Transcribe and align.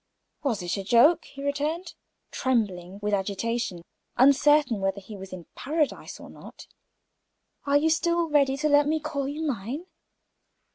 "Was 0.41 0.63
it 0.63 0.77
a 0.77 0.83
joke" 0.83 1.25
he 1.25 1.43
returned, 1.43 1.93
trembling 2.31 2.97
with 3.03 3.13
agitation, 3.13 3.83
uncertain 4.17 4.79
whether 4.81 4.99
he 4.99 5.15
was 5.15 5.31
in 5.31 5.45
paradise 5.53 6.19
or 6.19 6.27
not. 6.31 6.65
"Are 7.65 7.77
you 7.77 7.91
still 7.91 8.27
ready 8.27 8.57
to 8.57 8.67
let 8.67 8.87
me 8.87 8.99
call 8.99 9.27
you 9.27 9.43
mine?" 9.43 9.85